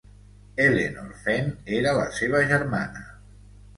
Ellenor 0.63 1.11
Fenn 1.27 1.53
era 1.81 1.93
la 1.99 2.07
seva 2.21 2.41
germana. 2.53 3.05